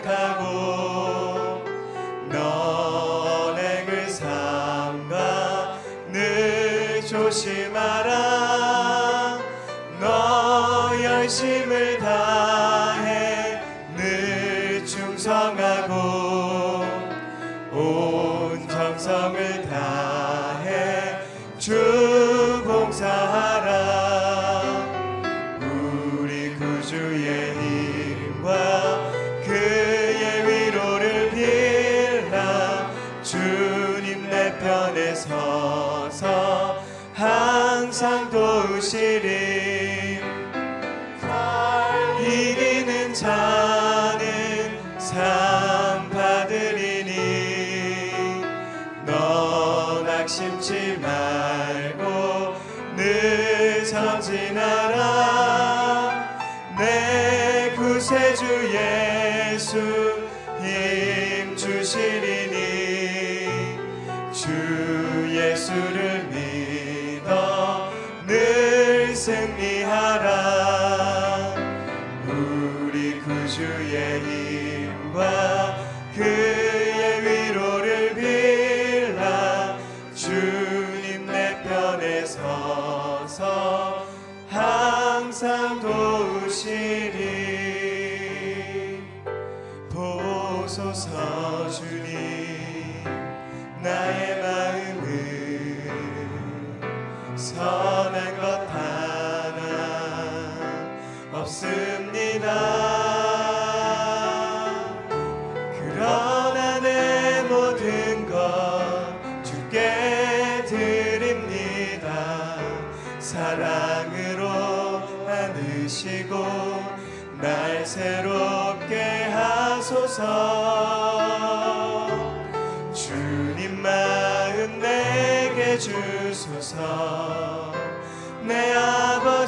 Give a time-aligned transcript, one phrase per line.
[0.00, 0.89] 선택하고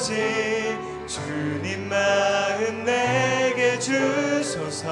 [0.02, 0.76] 아버지
[1.06, 4.90] 주님 마음 내게 주소서.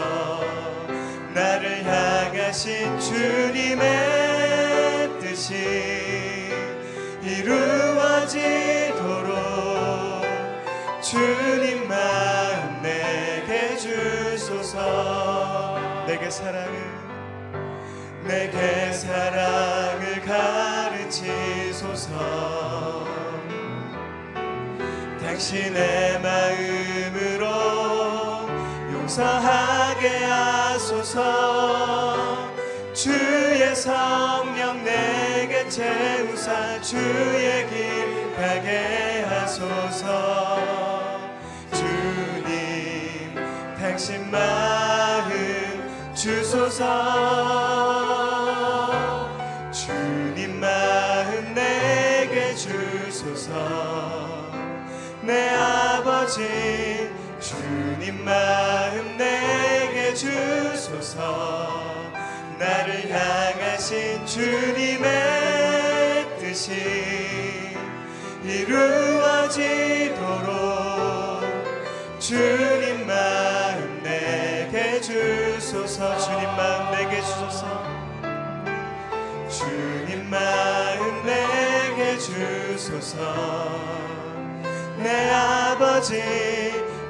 [1.34, 3.88] 나를 향하신 주님의
[5.19, 6.53] 뜻이
[7.25, 8.31] 이루어지도록
[11.03, 14.78] 주님 마음 내게 주소서.
[16.06, 17.00] 내게 사랑을
[18.28, 22.10] 내게 사랑을 가르치소서
[25.41, 27.47] 당신의 마음으로
[28.93, 31.17] 용서하게 하소서.
[32.93, 40.59] 주의 성령 내게 채우사 주의 길 가게 하소서.
[41.72, 43.34] 주님
[43.81, 48.00] 당신 마음 주소서
[55.30, 62.10] 내 아버지 주님 마음 내게 주소서.
[62.59, 65.06] 나를 향하신 주님의
[66.41, 67.77] 뜻이
[68.42, 70.18] 이루어지도록
[72.18, 76.18] 주님 마음 내게 주소서.
[76.18, 77.84] 주님 마음 내게 주소서.
[79.48, 84.20] 주님 마음 내게 주소서
[85.02, 86.20] 내 아버지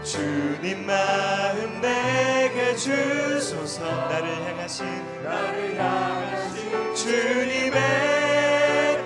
[0.04, 4.87] 주님 마음 내게 주소서 나를 향하신
[5.25, 7.81] 나를 향하신 주님의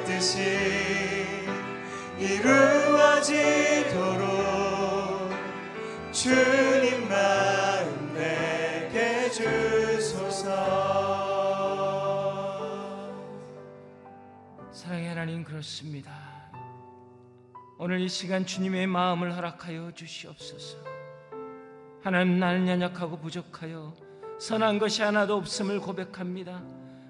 [0.04, 1.24] 뜻이
[2.18, 3.24] 이루어지도록
[6.12, 10.50] 주님 마음 내게 주소서
[14.72, 16.33] 사랑의 하나님 그렇습니다.
[17.86, 20.78] 오늘 이 시간 주님의 마음을 허락하여 주시옵소서.
[22.02, 23.94] 하나님 나는 연약하고 부족하여
[24.40, 26.62] 선한 것이 하나도 없음을 고백합니다.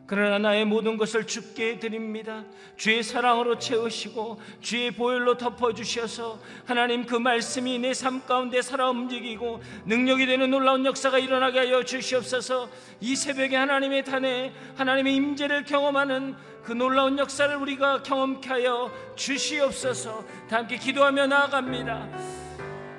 [0.06, 2.44] 그러나 나의 모든 것을 주께 드립니다.
[2.76, 9.62] 주의 사랑으로 채우시고 주의 보혈로 덮어 주셔서 하나님 그 말씀이 내 삶 가운데 살아 움직이고
[9.86, 12.68] 능력이 되는 놀라운 역사가 일어나게 하여 주시옵소서
[13.00, 16.34] 이 새벽에 하나님의 탄에 하나님의 임재를 경험하는
[16.64, 22.08] 그 놀라운 역사를 우리가 경험케 하여 주시옵소서 다 함께 기도하며 나아갑니다.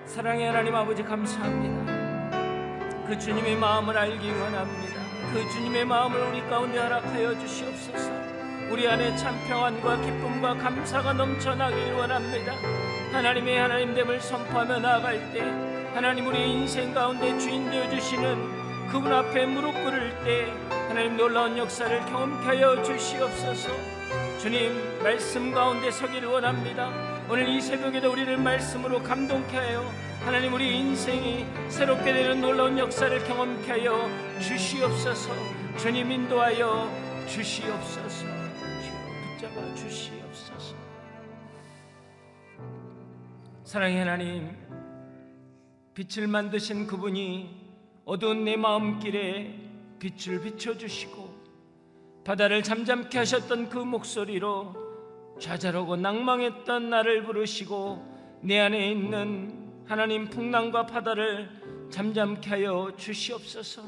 [0.06, 3.06] 사랑의 하나님 아버지 감사합니다.
[3.08, 5.05] 그 주님의 마음을 알기 원합니다.
[5.33, 8.12] 그 주님의 마음을 우리 가운데 허락하여 주시옵소서.
[8.69, 12.54] 우리 안에 참 평안과 기쁨과 감사가 넘쳐나길 원합니다.
[13.12, 15.42] 하나님의 하나님됨을 선포하며 나아갈 때
[15.94, 20.51] 하나님 우리 인생 가운데 주인 되어 주시는 그분 앞에 무릎 꿇을 때
[20.88, 23.69] 하나님 놀라운 역사를 경험케 하여 주시옵소서.
[24.39, 26.89] 주님 말씀 가운데 서기를 원합니다.
[27.30, 29.92] 오늘 이 새벽에도 우리를 말씀으로 감동케 하여
[30.25, 35.31] 하나님 우리 인생이 새롭게 되는 놀라운 역사를 경험케 하여 주시옵소서.
[35.77, 36.89] 주님 인도하여
[37.27, 38.25] 주시옵소서.
[39.38, 40.75] 붙잡아 주시옵소서.
[43.63, 44.50] 사랑의 하나님
[45.94, 47.62] 빛을 만드신 그분이
[48.06, 49.60] 어두운 내 마음길에
[50.00, 51.36] 빛을 비춰주시고
[52.24, 54.75] 바다를 잠잠케 하셨던 그 목소리로
[55.39, 61.50] 좌절하고 낭망했던 나를 부르시고 내 안에 있는 하나님 풍랑과 바다를
[61.92, 63.84] 잠잠케 하여 주시옵소서.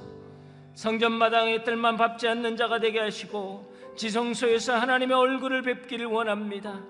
[0.75, 6.83] 성전 마당에 뜰만 밟지 않는 자가 되게 하시고 지성소에서 하나님의 얼굴을 뵙기를 원합니다.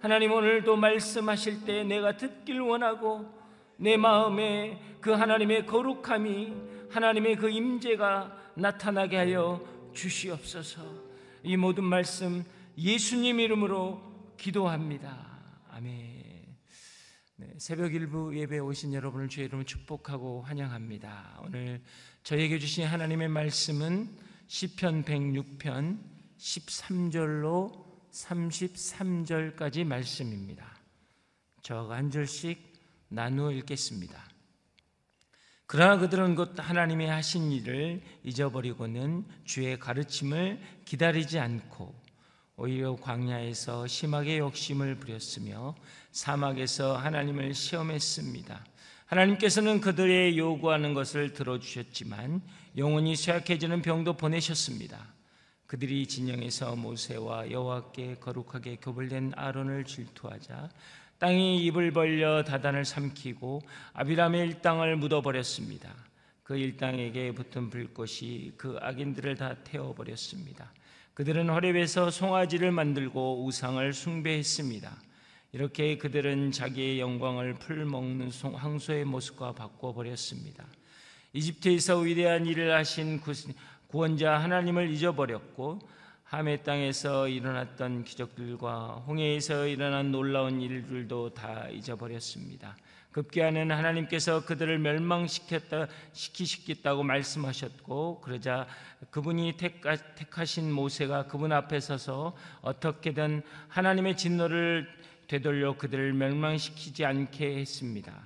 [0.00, 3.30] 하나님 오늘도 말씀하실 때 내가 듣길 원하고
[3.76, 6.54] 내 마음에 그 하나님의 거룩함이
[6.90, 9.60] 하나님의 그 임재가 나타나게 하여
[9.92, 10.80] 주시옵소서.
[11.42, 12.44] 이 모든 말씀
[12.78, 14.00] 예수님 이름으로
[14.38, 15.14] 기도합니다.
[15.70, 16.23] 아멘.
[17.36, 21.40] 네, 새벽 일부 예배 오신 여러분을 주의 이름으로 축복하고 환영합니다.
[21.42, 21.82] 오늘
[22.22, 24.08] 저에게 주신 하나님의 말씀은
[24.46, 25.98] 시편 106편
[26.38, 27.72] 13절로
[28.12, 30.76] 33절까지 말씀입니다.
[31.62, 32.72] 저가 한 절씩
[33.08, 34.30] 나누어 읽겠습니다.
[35.66, 42.03] 그러나 그들은 곧 하나님의 하신 일을 잊어버리고는 주의 가르침을 기다리지 않고
[42.56, 45.74] 오히려 광야에서 심하게 욕심을 부렸으며
[46.12, 48.64] 사막에서 하나님을 시험했습니다.
[49.06, 52.40] 하나님께서는 그들의 요구하는 것을 들어주셨지만
[52.76, 55.14] 영혼이 쇠약해지는 병도 보내셨습니다.
[55.66, 60.70] 그들이 진영에서 모세와 여호와께 거룩하게 교벌된 아론을 질투하자
[61.18, 63.62] 땅이 입을 벌려 다단을 삼키고
[63.94, 65.92] 아비람의 일당을 묻어버렸습니다.
[66.44, 70.70] 그 일당에게 붙은 불꽃이 그 악인들을 다 태워버렸습니다.
[71.14, 74.92] 그들은 호렙에서 송아지를 만들고 우상을 숭배했습니다.
[75.52, 80.64] 이렇게 그들은 자기의 영광을 풀먹는 황소의 모습과 바꿔버렸습니다.
[81.32, 83.20] 이집트에서 위대한 일을 하신
[83.86, 85.78] 구원자 하나님을 잊어버렸고
[86.24, 92.76] 함의 땅에서 일어났던 기적들과 홍해에서 일어난 놀라운 일들도 다 잊어버렸습니다.
[93.14, 98.66] 급기야는 하나님께서 그들을 멸망시켰다 시키시겠다고 말씀하셨고 그러자
[99.12, 99.56] 그분이
[100.16, 104.88] 택하신 모세가 그분 앞에 서서 어떻게든 하나님의 진노를
[105.28, 108.20] 되돌려 그들을 멸망시키지 않게 했습니다.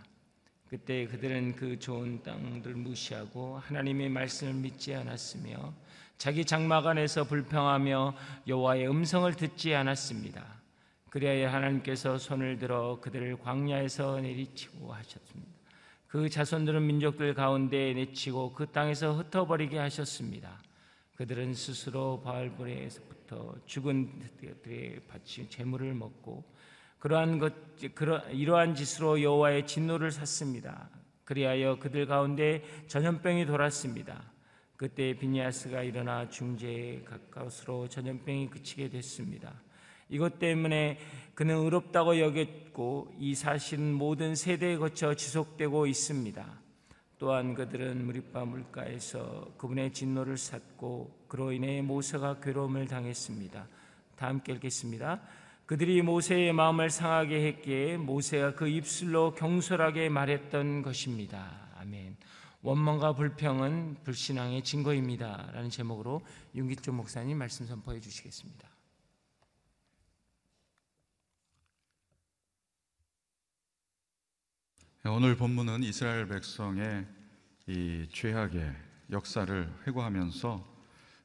[0.71, 5.75] 그때 그들은 그 좋은 땅들 무시하고 하나님의 말씀을 믿지 않았으며
[6.17, 8.15] 자기 장막 안에서 불평하며
[8.47, 10.58] 여호와의 음성을 듣지 않았습니다.
[11.11, 15.51] 그리하여 하나님께서 손을 들어 그들을 광야에서 내리치고 하셨습니다.
[16.07, 20.63] 그 자손들은 민족들 가운데 내치고 그 땅에서 흩어버리게 하셨습니다.
[21.17, 26.45] 그들은 스스로 바알불에서부터 죽은 것들의 바치 재물을 먹고
[26.99, 27.55] 그러한 것
[27.95, 30.89] 그러, 이러한 짓으로 여호와의 진노를 샀습니다.
[31.25, 34.33] 그리하여 그들 가운데 전염병이 돌았습니다.
[34.77, 39.61] 그때 비니아스가 일어나 중재에 가까스로 전염병이 그치게 됐습니다.
[40.09, 40.99] 이것 때문에
[41.35, 46.61] 그는 의롭다고 여겼고 이 사실은 모든 세대에 거쳐 지속되고 있습니다.
[47.19, 53.67] 또한 그들은 무리바 물가에서 그분의 진노를 샀고 그로 인해 모세가 괴로움을 당했습니다.
[54.17, 55.21] 다 함께 읽겠습니다.
[55.67, 61.69] 그들이 모세의 마음을 상하게 했기에 모세가 그 입술로 경솔하게 말했던 것입니다.
[61.79, 62.17] 아멘.
[62.63, 65.51] 원망과 불평은 불신앙의 증거입니다.
[65.53, 66.23] 라는 제목으로
[66.55, 68.78] 윤기조 목사님 말씀 선포해 주시겠습니다.
[75.11, 77.07] 오늘 본문은 이스라엘 백성의
[77.67, 78.75] 이 죄악의
[79.11, 80.67] 역사를 회고하면서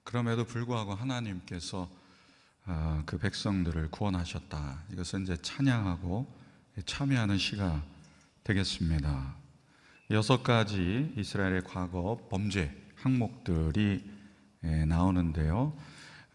[0.05, 1.89] 그럼에도 불구하고 하나님께서
[2.65, 4.83] 아, 그 백성들을 구원하셨다.
[4.93, 6.33] 이것은 이제 찬양하고
[6.85, 7.83] 참여하는 시가
[8.45, 9.35] 되겠습니다.
[10.11, 14.09] 여섯 가지 이스라엘의 과거 범죄 항목들이
[14.63, 15.77] 예, 나오는데요.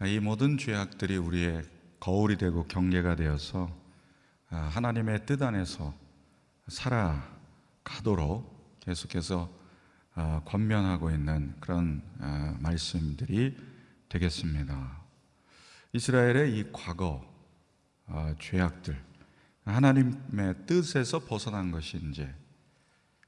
[0.05, 1.63] 이 모든 죄악들이 우리의
[1.99, 3.75] 거울이 되고 경계가 되어서
[4.51, 5.95] 아, 하나님의 뜻 안에서
[6.67, 7.38] 살아
[7.99, 9.49] 가도록 계속해서
[10.15, 13.57] 아, 권면하고 있는 그런 아, 말씀들이
[14.07, 15.01] 되겠습니다.
[15.93, 17.27] 이스라엘의 이 과거
[18.39, 18.99] 죄악들
[19.65, 22.33] 하나님의 뜻에서 벗어난 것이 이제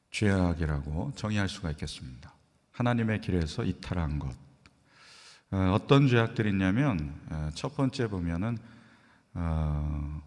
[0.10, 2.34] 죄악이라고 정의할 수가 있겠습니다.
[2.72, 4.36] 하나님의 길에서 이탈한 것.
[5.52, 8.58] 어, 어떤 죄악들이 있냐면 어, 첫 번째 보면은
[9.34, 10.22] 어,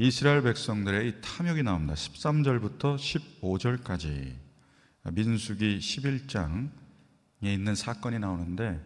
[0.00, 1.94] 이스라엘 백성들의 이 탐욕이 나옵니다.
[1.94, 2.96] 13절부터
[3.42, 4.32] 15절까지
[5.10, 6.68] 민수기 11장에
[7.42, 8.80] 있는 사건이 나오는데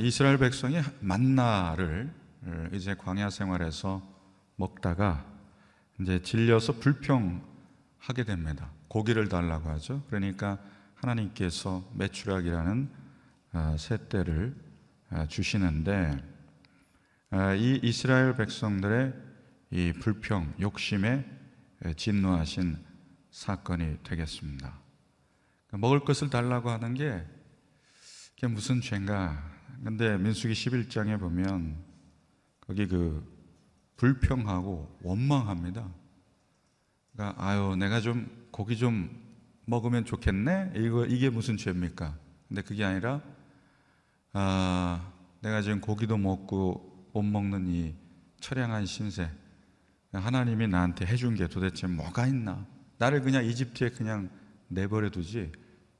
[0.00, 2.12] 이스라엘 백성이 만나를
[2.72, 4.02] 이제 광야 생활에서
[4.56, 5.24] 먹다가
[6.00, 8.72] 이제 질려서 불평하게 됩니다.
[8.88, 10.02] 고기를 달라고 하죠.
[10.08, 10.58] 그러니까
[10.96, 12.90] 하나님께서 매출학이라는
[13.52, 14.52] 아, 새떼를
[15.10, 16.24] 아, 주시는데
[17.30, 19.25] 아, 이 이스라엘 백성들의
[19.70, 21.24] 이 불평, 욕심에
[21.96, 22.76] 진노하신
[23.30, 24.78] 사건이 되겠습니다.
[25.66, 27.26] 그러니까 먹을 것을 달라고 하는 게
[28.34, 29.42] 그게 무슨 죄인가?
[29.82, 31.76] 근데 민수기 11장에 보면
[32.60, 33.34] 거기 그
[33.96, 35.88] 불평하고 원망합니다.
[37.12, 39.24] 그러니까 아유 내가 좀 고기 좀
[39.64, 40.72] 먹으면 좋겠네.
[40.76, 42.16] 이거 이게 무슨 죄입니까?
[42.48, 43.20] 근데 그게 아니라
[44.32, 47.94] 아 내가 지금 고기도 먹고 못 먹는 이
[48.40, 49.30] 처량한 신세
[50.18, 52.66] 하나님이 나한테 해준 게 도대체 뭐가 있나?
[52.98, 54.30] 나를 그냥 이집트에 그냥
[54.68, 55.52] 내버려 두지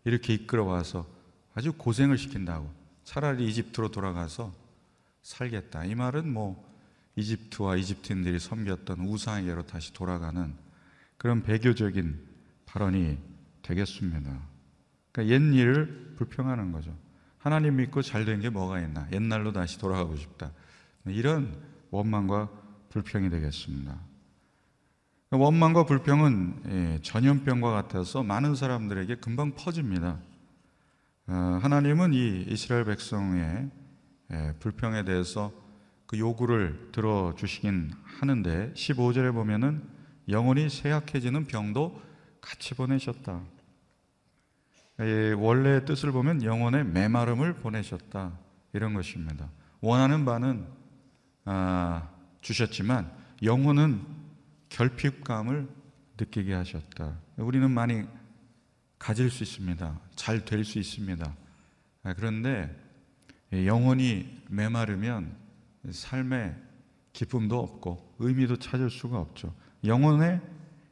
[0.05, 1.07] 이렇게 이끌어 와서
[1.55, 2.71] 아주 고생을 시킨다고
[3.05, 4.53] 차라리 이집트로 돌아가서
[5.23, 5.85] 살겠다.
[5.85, 6.65] 이 말은 뭐
[7.17, 10.55] 이집트와 이집트인들이 섬겼던 우상에게로 다시 돌아가는
[11.17, 12.21] 그런 배교적인
[12.67, 13.19] 발언이
[13.63, 14.41] 되겠습니다.
[15.13, 16.95] 그러니까 옛 일을 불평하는 거죠.
[17.39, 19.09] 하나님 믿고 잘 된 게 뭐가 있나?
[19.13, 20.53] 옛날로 다시 돌아가고 싶다.
[21.07, 21.57] 이런
[21.91, 22.51] 원망과
[22.91, 23.99] 불평이 되겠습니다.
[25.31, 30.19] 원망과 불평은 예, 전염병과 같아서 많은 사람들에게 금방 퍼집니다.
[31.27, 33.71] 어, 하나님은 이 이스라엘 백성의
[34.33, 35.53] 예, 불평에 대해서
[36.07, 37.91] 그 요구를 들어주시긴
[38.21, 39.83] 하는데 15절에 보면은
[40.29, 42.01] 영혼이 쇠약해지는 병도
[42.41, 43.41] 같이 보내셨다.
[45.01, 48.33] 예, 원래 뜻을 보면 영혼의 메마름을 보내셨다.
[48.73, 49.51] 이런 것입니다.
[49.81, 50.67] 원하는 바는
[51.45, 52.09] 아,
[52.43, 53.11] 주셨지만
[53.43, 54.26] 영혼은
[54.69, 55.69] 결핍감을
[56.19, 57.19] 느끼게 하셨다.
[57.37, 58.05] 우리는 많이
[58.99, 60.01] 가질 수 있습니다.
[60.17, 61.37] 잘 될 수 있습니다.
[62.03, 62.75] 아, 그런데
[63.53, 65.37] 영혼이 메마르면
[65.91, 66.57] 삶에
[67.13, 69.55] 기쁨도 없고 의미도 찾을 수가 없죠.
[69.85, 70.41] 영혼의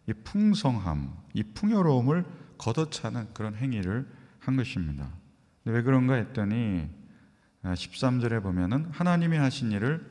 [0.09, 2.25] 이 풍성함, 이 풍요로움을
[2.59, 4.07] 걷어차는 그런 행위를
[4.39, 5.11] 한 것입니다.
[5.65, 6.89] 왜 그런가 했더니
[7.63, 10.07] 13절에 아, 보면은 하나님이 하신 일을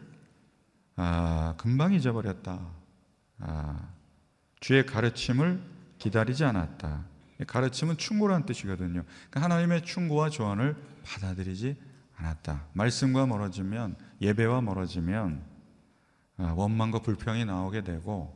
[0.96, 2.83] 아, 금방 잊어버렸다.
[3.46, 3.90] 아,
[4.62, 5.62] 주의 가르침을
[5.98, 7.06] 기다리지 않았다.
[7.46, 9.04] 가르침은 충고란 뜻이거든요.
[9.04, 11.76] 그러니까 하나님의 충고와 조언을 받아들이지
[12.16, 12.68] 않았다.
[12.72, 15.44] 말씀과 멀어지면 예배와 멀어지면
[16.38, 18.34] 아, 원망과 불평이 나오게 되고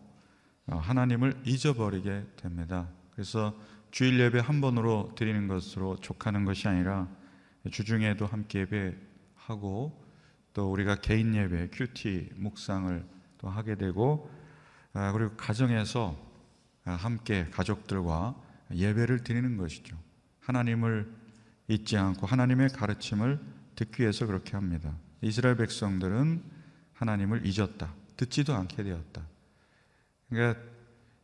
[0.68, 2.90] 어, 하나님을 잊어버리게 됩니다.
[3.14, 3.58] 그래서
[3.92, 7.08] 주일 예배 한 번으로 드리는 것으로 족하는 것이 아니라
[7.72, 10.06] 주중에도 함께 예배하고
[10.54, 13.06] 또 우리가 개인 예배, 큐티 묵상을
[13.38, 14.37] 또 하게 되고 아,
[15.12, 16.18] 그리고 가정에서
[16.86, 18.36] 아, 함께 가족들과
[18.72, 19.98] 예배를 드리는 것이죠.
[20.40, 21.12] 하나님을
[21.68, 23.40] 잊지 않고 하나님의 가르침을
[23.76, 24.96] 듣기 위해서 그렇게 합니다.
[25.22, 26.44] 이스라엘 백성들은
[26.94, 27.94] 하나님을 잊었다.
[28.16, 29.22] 듣지도 않게 되었다.
[30.30, 30.62] 그러니까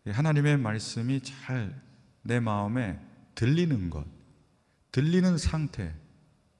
[0.05, 1.83] 하나님의 말씀이 잘
[2.23, 2.99] 내 마음에
[3.35, 4.05] 들리는 것,
[4.91, 5.93] 들리는 상태,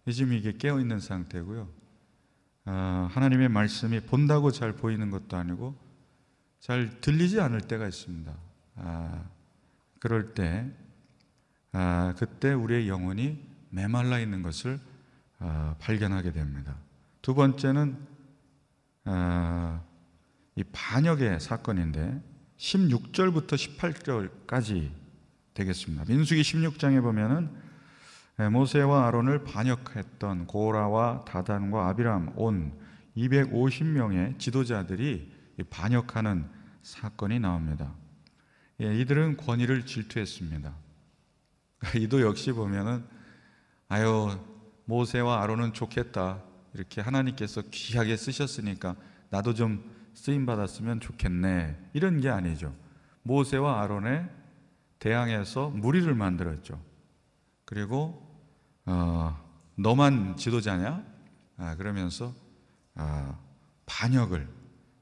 [0.08, 1.70] 요즘 이게 깨어 있는 상태고요.
[2.66, 5.76] 아, 하나님의 말씀이 본다고 잘 보이는 것도 아니고
[6.64, 8.34] 잘 들리지 않을 때가 있습니다.
[8.78, 9.26] 아,
[10.00, 10.66] 그럴 때,
[11.74, 13.38] 아, 그때 우리의 영혼이
[13.70, 14.80] 메말라 있는 것을
[15.40, 16.74] 아, 발견하게 됩니다.
[17.22, 17.98] 두 번째는
[19.04, 19.82] 아,
[20.56, 22.22] 이 반역의 사건인데
[22.56, 24.90] 16절부터 18절까지
[25.56, 26.06] 되겠습니다.
[26.08, 27.50] 민수기 16장에 보면은
[28.54, 32.72] 모세와 아론을 반역했던 고라와 다단과 아비람 온
[33.18, 35.33] 250명의 지도자들이
[35.70, 36.50] 반역하는
[36.82, 37.94] 사건이 나옵니다.
[38.82, 40.74] 예, 이들은 권위를 질투했습니다.
[42.00, 43.06] 이도 역시 보면은
[43.88, 44.40] 아유
[44.86, 46.42] 모세와 아론은 좋겠다
[46.74, 48.96] 이렇게 하나님께서 귀하게 쓰셨으니까
[49.30, 52.76] 나도 좀 쓰임 받았으면 좋겠네 이런 게 아니죠.
[53.24, 54.30] 모세와 아론의
[55.00, 56.82] 대항해서 무리를 만들었죠.
[57.66, 58.22] 그리고
[58.86, 59.38] 어,
[59.76, 61.04] 너만 지도자냐?
[61.58, 62.34] 아, 그러면서
[62.96, 63.38] 아,
[63.86, 64.48] 반역을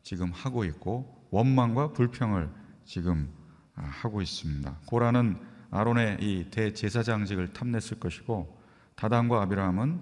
[0.04, 2.50] 지금 하고 있고 원망과 불평을
[2.86, 3.30] 지금
[3.76, 4.80] 아, 하고 있습니다.
[4.86, 5.40] 고라는
[5.72, 8.60] 아론의 이 대제사장직을 탐냈을 것이고
[8.96, 10.02] 다단과 아비람은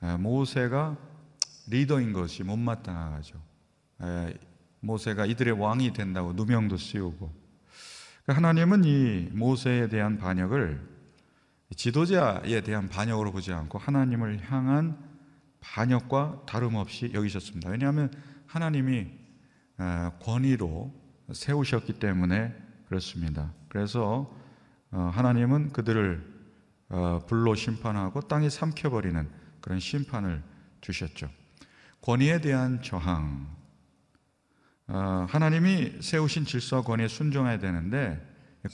[0.00, 0.96] 아, 모세가
[1.68, 3.40] 리더인 것이 못마땅하죠.
[3.98, 4.30] 아,
[4.80, 7.32] 모세가 이들의 왕이 된다고 누명도 씌우고
[8.24, 10.96] 그러니까 하나님은 이 모세에 대한 반역을
[11.74, 14.98] 지도자에 대한 반역으로 보지 않고 하나님을 향한
[15.60, 17.70] 반역과 다름없이 여기셨습니다.
[17.70, 18.12] 왜냐하면
[18.46, 19.25] 하나님이 아,
[20.20, 20.92] 권위로
[21.32, 22.54] 세우셨기 때문에
[22.88, 23.52] 그렇습니다.
[23.68, 24.32] 그래서
[24.90, 26.36] 어, 하나님은 그들을
[26.88, 29.28] 어, 불로 심판하고 땅이 삼켜버리는
[29.60, 30.42] 그런 심판을
[30.80, 31.28] 주셨죠.
[32.00, 33.54] 권위에 대한 저항.
[34.86, 38.24] 어, 하나님이 세우신 질서와 권위에 순종해야 되는데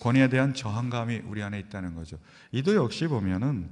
[0.00, 2.18] 권위에 대한 저항감이 우리 안에 있다는 거죠.
[2.50, 3.68] 이도 역시 보면은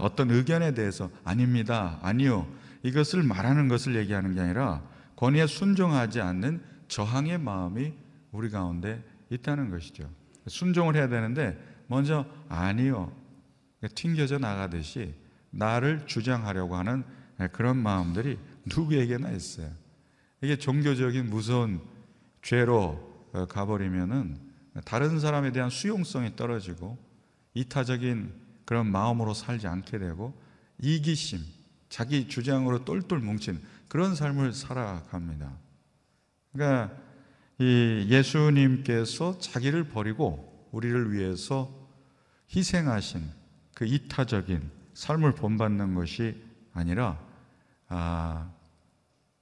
[0.00, 2.46] 어떤 의견에 대해서 아닙니다, 아니요
[2.82, 4.82] 이것을 말하는 것을 얘기하는 게 아니라
[5.24, 7.94] 권위에 순종하지 않는 저항의 마음이
[8.30, 10.10] 우리 가운데 있다는 것이죠.
[10.46, 13.10] 순종을 해야 되는데 먼저 아니요
[13.94, 15.14] 튕겨져 나가듯이
[15.48, 17.04] 나를 주장하려고 하는
[17.52, 19.70] 그런 마음들이 누구에게나 있어요.
[20.42, 21.80] 이게 종교적인 무서운
[22.42, 24.38] 죄로 어, 가버리면은
[24.84, 26.98] 다른 사람에 대한 수용성이 떨어지고
[27.54, 28.30] 이타적인
[28.66, 30.38] 그런 마음으로 살지 않게 되고
[30.82, 31.40] 이기심,
[31.88, 33.60] 자기 주장으로 똘똘 뭉친
[33.94, 35.52] 그런 삶을 살아갑니다.
[36.52, 36.96] 그러니까
[37.60, 41.70] 이 예수님께서 자기를 버리고 우리를 위해서
[42.52, 43.22] 희생하신
[43.72, 46.42] 그 이타적인 삶을 본받는 것이
[46.72, 47.20] 아니라
[47.86, 48.50] 아,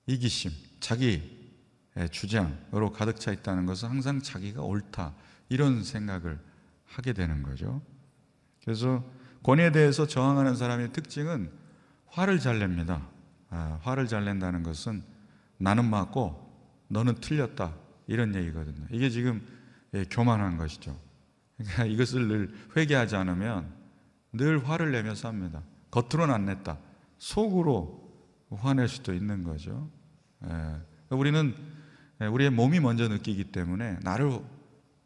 [0.04, 0.50] 이기심,
[0.80, 1.50] 자기
[2.10, 5.14] 주장으로 가득 차 있다는 것은 항상 자기가 옳다
[5.48, 6.38] 이런 생각을
[6.84, 7.80] 하게 되는 거죠.
[8.62, 9.02] 그래서
[9.44, 11.50] 권위에 대해서 저항하는 사람의 특징은
[12.08, 13.08] 화를 잘 냅니다.
[13.54, 15.02] 아, 화를 잘 낸다는 것은
[15.58, 16.50] 나는 맞고
[16.88, 17.74] 너는 틀렸다
[18.06, 18.86] 이런 얘기거든요.
[18.90, 19.46] 이게 지금
[19.92, 20.98] 예, 교만한 것이죠.
[21.58, 23.70] 그러니까 이것을 늘 회개하지 않으면
[24.32, 25.62] 늘 화를 내며 삽니다.
[25.90, 26.78] 겉으로는 안 냈다.
[27.18, 28.10] 속으로
[28.50, 29.90] 화낼 수도 있는 거죠.
[30.46, 30.76] 예.
[31.10, 31.54] 우리는
[32.22, 34.40] 예, 우리의 몸이 먼저 느끼기 때문에 나를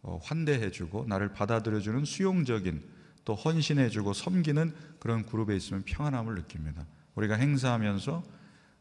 [0.03, 2.81] 어, 환대해주고 나를 받아들여주는 수용적인
[3.25, 6.87] 또 헌신해주고 섬기는 그런 그룹에 있으면 평안함을 느낍니다.
[7.17, 8.23] 우리가 행사하면서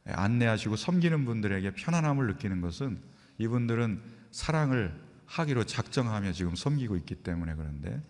[0.05, 3.01] 안내하시고 섬기는 분들에게 편안함을 느끼는 것은
[3.39, 4.93] 이분들은 사랑을
[5.25, 8.01] 하기로 작정하며 지금 섬기고 있기 때문에 그런데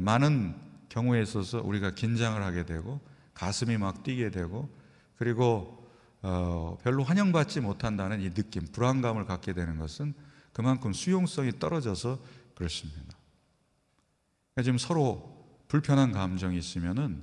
[0.00, 0.54] 많은
[0.88, 3.00] 경우에 있어서 우리가 긴장을 하게 되고
[3.32, 4.68] 가슴이 막 뛰게 되고
[5.16, 5.80] 그리고
[6.22, 10.12] 어, 별로 환영받지 못한다는 이 느낌, 불안감을 갖게 되는 것은
[10.52, 12.18] 그만큼 수용성이 떨어져서
[12.54, 13.16] 그렇습니다.
[14.52, 17.22] 그러니까 지금 서로 불편한 감정이 있으면은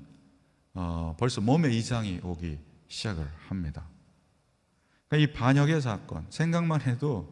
[0.79, 3.87] 어, 벌써 몸에 이상이 오기 시작을 합니다.
[5.09, 7.27] 그러니까 이 반역의 사건 생각만 해도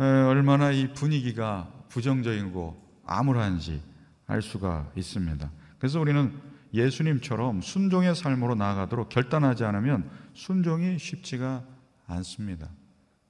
[0.00, 3.80] 에, 얼마나 이 분위기가 부정적이고 암울한지
[4.26, 5.48] 알 수가 있습니다.
[5.78, 6.36] 그래서 우리는
[6.72, 11.64] 예수님처럼 순종의 삶으로 나아가도록 결단하지 않으면 순종이 쉽지가
[12.08, 12.68] 않습니다.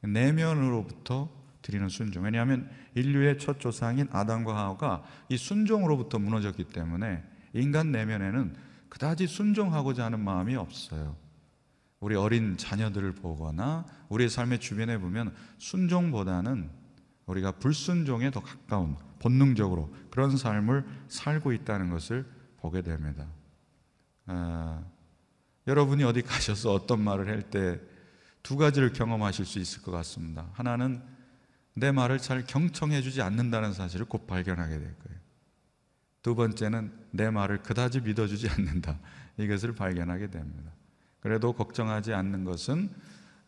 [0.01, 1.29] 내면으로부터
[1.61, 2.25] 드리는 순종.
[2.25, 10.20] 왜냐하면 인류의 첫 조상인 아담과 하와가 이 순종으로부터 무너졌기 때문에 인간 내면에는 그다지 순종하고자 하는
[10.20, 11.16] 마음이 없어요.
[12.01, 16.70] 우리 어린 자녀들을 보거나 우리의 삶의 주변에 보면 순종보다는
[17.27, 22.27] 우리가 불순종에 더 가까운 본능적으로 그런 삶을 살고 있다는 것을
[22.59, 23.27] 보게 됩니다.
[24.27, 24.85] 아,
[25.66, 27.94] 여러분이 어디 가셔서 어떤 말을 할 때
[28.44, 30.47] 두 가지를 경험하실 수 있을 것 같습니다.
[30.53, 31.03] 하나는
[31.73, 35.18] 내 말을 잘 경청해 주지 않는다는 사실을 곧 발견하게 될 거예요.
[36.25, 38.99] 두 번째는 내 말을 그다지 믿어주지 않는다.
[39.37, 40.73] 이것을 발견하게 됩니다.
[41.21, 42.91] 그래도 걱정하지 않는 것은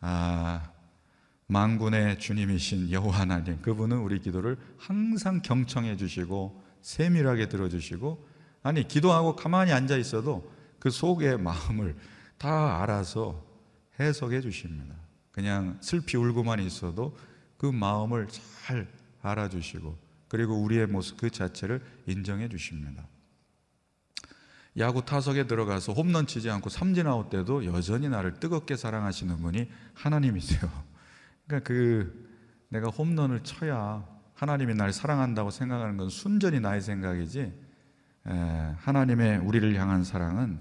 [0.00, 0.70] 아,
[1.46, 8.28] 만군의 주님이신 여호와 하나님 그분은 우리 기도를 항상 경청해 주시고 세밀하게 들어주시고
[8.62, 11.96] 아니 기도하고 가만히 앉아 있어도 그 속의 마음을
[12.36, 13.42] 다 알아서
[13.98, 14.94] 해석해 주십니다.
[15.32, 17.16] 그냥 슬피 울고만 있어도
[17.56, 18.86] 그 마음을 잘
[19.22, 23.06] 알아주시고 그리고 우리의 모습 그 자체를 인정해 주십니다.
[24.78, 30.60] 야구 타석에 들어가서 홈런 치지 않고 삼진 아웃 때도 여전히 나를 뜨겁게 사랑하시는 분이 하나님이세요.
[31.46, 32.26] 그러니까 그
[32.68, 37.54] 내가 홈런을 쳐야 하나님이 날 사랑한다고 생각하는 건 순전히 나의 생각이지
[38.78, 40.60] 하나님의 우리를 향한 사랑은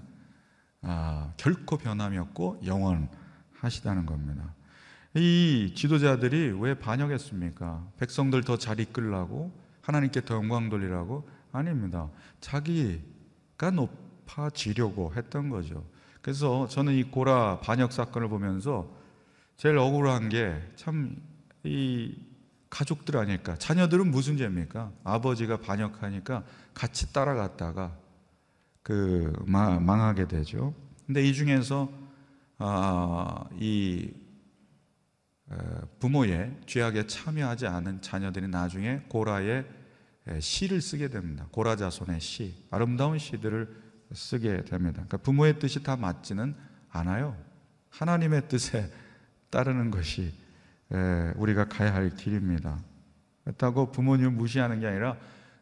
[0.82, 4.54] 아, 결코 변함이 없고 영원하시다는 겁니다.
[5.16, 7.92] 이 지도자들이 왜 반역했습니까?
[7.98, 9.50] 백성들 더 잘 이끌라고
[9.80, 12.08] 하나님께 더 영광 돌리라고 아닙니다.
[12.40, 15.84] 자기가 높아지려고 했던 거죠.
[16.20, 18.88] 그래서 저는 이 고라 반역 사건을 보면서
[19.56, 21.16] 제일 억울한 게 참
[21.64, 22.14] 이
[22.70, 23.56] 가족들 아닐까.
[23.56, 24.92] 자녀들은 무슨 죄입니까?
[25.02, 27.96] 아버지가 반역하니까 같이 따라갔다가
[28.82, 30.72] 그 망하게 되죠.
[31.06, 31.90] 근데 이 중에서
[32.58, 34.12] 아, 이
[36.00, 39.64] 부모의 죄악에 참여하지 않은 자녀들이 나중에 고라의
[40.40, 41.46] 시를 쓰게 됩니다.
[41.52, 44.94] 고라 자손의 시, 아름다운 시들을 쓰게 됩니다.
[44.94, 46.54] 그러니까 부모의 뜻이 다 맞지는
[46.90, 47.36] 않아요.
[47.90, 48.90] 하나님의 뜻에
[49.50, 50.34] 따르는 것이
[51.36, 52.82] 우리가 가야 할 길입니다.
[53.44, 55.16] 그렇다고 부모님을 무시하는 게 아니라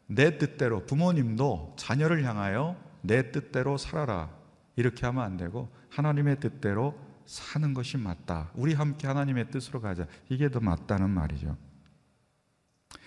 [0.06, 4.30] 내 뜻대로 부모님도 자녀를 향하여 내 뜻대로 살아라
[4.76, 8.50] 이렇게 하면 안 되고 하나님의 뜻대로 사는 것이 맞다.
[8.54, 10.06] 우리 함께 하나님의 뜻으로 가자.
[10.28, 11.56] 이게 더 맞다는 말이죠.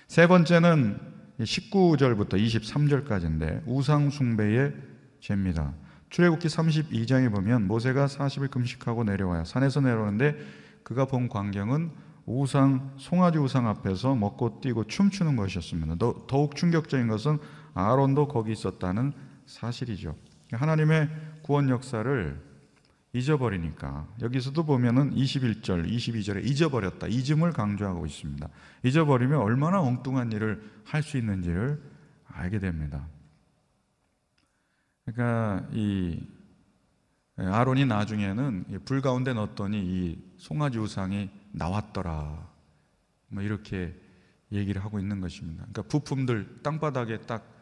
[0.07, 0.99] 세 번째는
[1.39, 4.73] 19절부터 23절까지인데 우상숭배의
[5.19, 5.73] 죄입니다.
[6.09, 9.43] 출애굽기 32장에 보면 모세가 40일 금식하고 내려와요.
[9.43, 10.37] 산에서 내려오는데
[10.83, 11.91] 그가 본 광경은
[12.25, 15.95] 우상 송아지 우상 앞에서 먹고 뛰고 춤추는 것이었습니다.
[16.27, 17.39] 더욱 충격적인 것은
[17.73, 19.13] 아론도 거기 있었다는
[19.45, 20.15] 사실이죠.
[20.51, 21.09] 하나님의
[21.41, 22.46] 구원 역사를
[23.17, 27.07] 잊어버리니까 여기서도 보면은 21절, 22절에 잊어버렸다.
[27.07, 28.47] 잊음을 강조하고 있습니다.
[28.83, 31.81] 잊어버리면 얼마나 엉뚱한 일을 할 수 있는지를
[32.25, 33.07] 알게 됩니다.
[35.05, 36.21] 그러니까 이
[37.37, 42.47] 아론이 나중에는 불 가운데 넣었더니 이 송아지 우상이 나왔더라.
[43.29, 43.95] 뭐 이렇게
[44.51, 45.65] 얘기를 하고 있는 것입니다.
[45.71, 47.53] 그러니까 부품들 땅바닥에 딱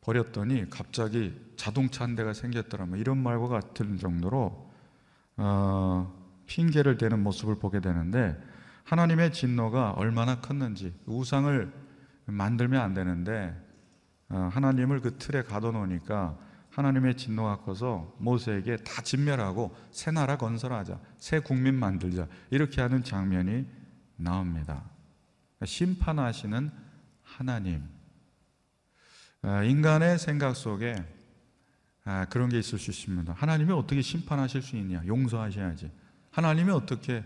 [0.00, 2.86] 버렸더니 갑자기 자동차 한 대가 생겼더라.
[2.86, 4.69] 뭐 이런 말과 같은 정도로
[5.42, 6.12] 어,
[6.44, 8.38] 핑계를 대는 모습을 보게 되는데
[8.84, 11.72] 하나님의 진노가 얼마나 컸는지 우상을
[12.26, 13.56] 만들면 안 되는데
[14.28, 16.38] 어, 하나님을 그 틀에 가둬놓으니까
[16.70, 23.66] 하나님의 진노가 커서 모세에게 다 진멸하고 새 나라 건설하자 새 국민 만들자 이렇게 하는 장면이
[24.16, 24.84] 나옵니다.
[25.64, 26.70] 심판하시는
[27.22, 27.88] 하나님
[29.42, 30.96] 어, 인간의 생각 속에
[32.04, 33.32] 아, 그런 게 있을 수 있습니다.
[33.32, 35.02] 하나님이 어떻게 심판하실 수 있냐?
[35.06, 35.90] 용서하셔야지.
[36.30, 37.24] 하나님이 어떻게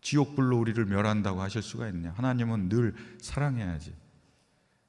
[0.00, 2.12] 지옥불로 우리를 멸한다고 하실 수가 있냐?
[2.16, 3.94] 하나님은 늘 사랑해야지.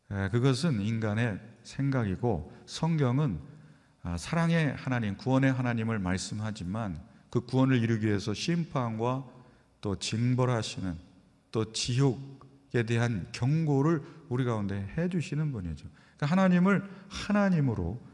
[0.09, 3.39] 아, 그것은 인간의 생각이고 성경은
[4.01, 9.25] 아, 사랑의 하나님, 구원의 하나님을 말씀하지만 그 구원을 이루기 위해서 심판과
[9.81, 10.95] 또 징벌하시는
[11.51, 15.87] 또 지옥에 대한 경고를 우리 가운데 해주시는 분이죠.
[16.17, 18.08] 그러니까 하나님을 하나님으로 아,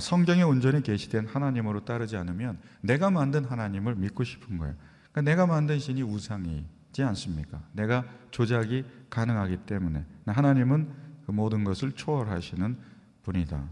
[0.00, 4.74] 성경에 온전히 계시된 하나님으로 따르지 않으면 내가 만든 하나님을 믿고 싶은 거예요.
[5.12, 7.62] 그러니까 내가 만든 신이 우상이지 않습니까?
[7.72, 10.88] 내가 조작이 가능하기 때문에 하나님은
[11.26, 12.76] 그 모든 것을 초월하시는
[13.22, 13.68] 분이다.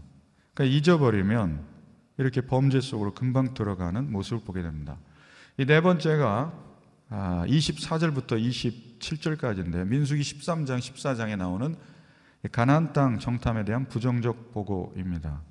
[0.53, 1.63] 그러니까 잊어버리면
[2.17, 4.97] 이렇게 범죄 속으로 금방 들어가는 모습을 보게 됩니다.
[5.59, 6.53] 이 네 번째가
[7.09, 11.75] 24절부터 아, 27절까지인데 민수기 13장 14장에 나오는
[12.51, 15.41] 가나안 땅 정탐에 대한 부정적 보고입니다.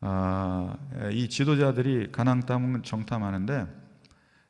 [0.00, 0.76] 아,
[1.10, 3.66] 이 지도자들이 가나안 땅을 정탐하는데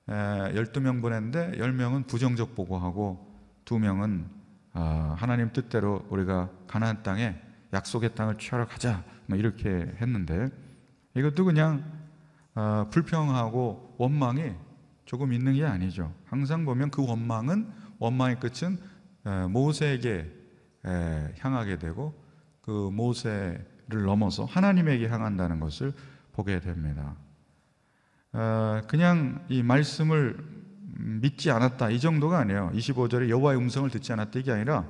[0.07, 3.27] 12명 보냈는데 10명은 부정적 보고하고
[3.65, 4.27] 2명은
[4.73, 7.37] 아, 하나님 뜻대로 우리가 가나안 땅에
[7.73, 9.69] 약속의 땅을 취하러 가자 뭐 이렇게
[10.01, 10.49] 했는데
[11.15, 11.85] 이것도 그냥
[12.55, 14.53] 아, 불평하고 원망이
[15.07, 16.13] 조금 있는 게 아니죠.
[16.27, 18.79] 항상 보면 그 원망은 원망의 끝은
[19.51, 20.31] 모세에게
[21.39, 22.15] 향하게 되고
[22.61, 23.59] 그 모세
[23.91, 25.95] 를 넘어서 하나님에게 향한다는 것을
[26.33, 27.17] 보게 됩니다.
[28.33, 30.37] 어, 그냥 이 말씀을
[30.99, 32.71] 믿지 않았다 이 정도가 아니에요.
[32.75, 34.87] 25절에 여호와의 음성을 듣지 않았다 이게 아니라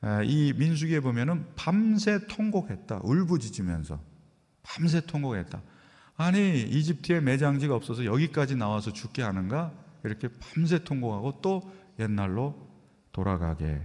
[0.00, 3.00] 어, 이 민수기에 보면은 밤새 통곡했다.
[3.02, 4.00] 울부짖으면서
[4.62, 5.60] 밤새 통곡했다.
[6.16, 9.72] 아니 이집트에 매장지가 없어서 여기까지 나와서 죽게 하는가?
[10.04, 12.56] 이렇게 밤새 통곡하고 또 옛날로
[13.12, 13.82] 돌아가게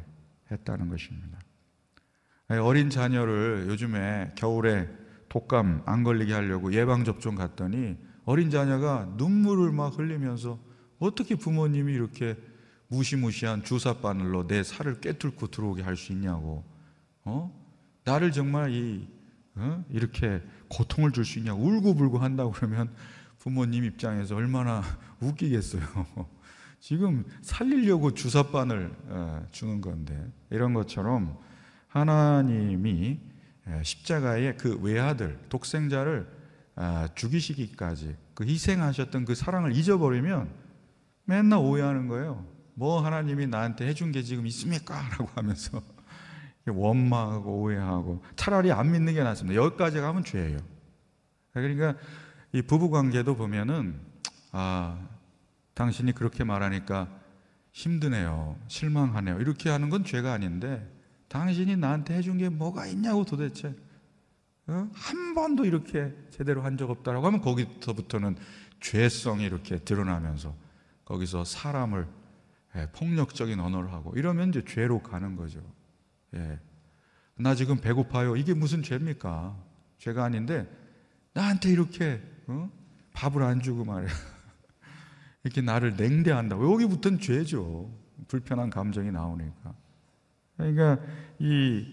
[0.50, 1.37] 했다는 것입니다.
[2.50, 4.90] 어린 자녀를 요즘에 겨울에
[5.28, 10.58] 독감 안 걸리게 하려고 예방접종 갔더니 어린 자녀가 눈물을 막 흘리면서
[11.00, 12.38] 어떻게 부모님이 이렇게
[12.88, 16.64] 무시무시한 주사 바늘로 내 살을 깨뚫고 들어오게 할 수 있냐고,
[17.26, 17.54] 어?
[18.06, 19.08] 나를 정말 이,
[19.56, 19.84] 어?
[19.90, 22.90] 이렇게 고통을 줄 수 있냐, 울고불고 한다고 그러면
[23.40, 24.82] 부모님 입장에서 얼마나
[25.20, 25.82] 웃기겠어요.
[26.80, 31.38] 지금 살리려고 주사 바늘 어, 주는 건데, 이런 것처럼
[32.00, 33.20] 하나님이
[33.84, 36.28] 십자가의 그 외아들, 독생자를
[36.76, 40.50] 아, 죽이시기까지 그 희생하셨던 그 사랑을 잊어버리면
[41.26, 42.46] 맨날 오해하는 거예요.
[42.76, 45.02] 뭐 하나님이 나한테 해준 게 지금 있습니까?
[45.10, 45.82] 라고 하면서
[46.68, 49.60] 원망하고 오해하고 차라리 안 믿는 게 낫습니다.
[49.62, 50.60] 여기까지 가면 죄예요.
[51.54, 51.96] 그러니까
[52.52, 54.00] 이 부부 관계도 보면은
[54.52, 55.00] 아
[55.74, 57.08] 당신이 그렇게 말하니까
[57.72, 59.40] 힘드네요, 실망하네요.
[59.40, 60.88] 이렇게 하는 건 죄가 아닌데
[61.28, 63.76] 당신이 나한테 해준 게 뭐가 있냐고 도대체
[64.68, 64.90] 어?
[64.94, 68.36] 한 번도 이렇게 제대로 한 적 없다라고 하면 거기서부터는
[68.80, 70.56] 죄성이 이렇게 드러나면서
[71.06, 72.08] 거기서 사람을
[72.76, 75.62] 예, 폭력적인 언어를 하고 이러면 이제 죄로 가는 거죠.
[76.36, 76.60] 예.
[77.38, 78.36] 나 지금 배고파요.
[78.36, 79.58] 이게 무슨 죄입니까?
[80.00, 80.70] 죄가 아닌데
[81.34, 82.70] 나한테 이렇게 어?
[83.14, 84.10] 밥을 안 주고 말이야.
[85.44, 87.92] 이렇게 나를 냉대한다고 여기부터는 죄죠.
[88.28, 89.74] 불편한 감정이 나오니까.
[90.58, 90.98] 그러니까
[91.40, 91.86] 이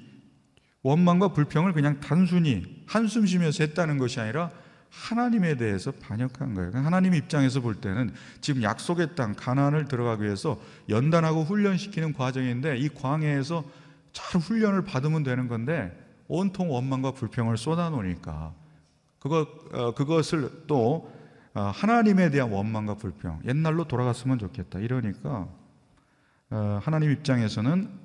[0.83, 4.51] 원망과 불평을 그냥 단순히 한숨 쉬면서 했다는 것이 아니라
[4.91, 6.71] 하나님에 대해서 반역한 거예요.
[6.71, 12.89] 그러니까 하나님 입장에서 볼 때는 지금 약속의 땅 가나안을 들어가기 위해서 연단하고 훈련시키는 과정인데 이
[12.89, 13.65] 광야에서
[14.13, 18.55] 잘 훈련을 받으면 되는 건데 온통 원망과 불평을 쏟아놓으니까
[19.19, 21.13] 그것 어, 그것을 또
[21.55, 25.49] 어, 하나님에 대한 원망과 불평 옛날로 돌아갔으면 좋겠다 이러니까
[26.51, 28.04] 어, 하나님 입장에서는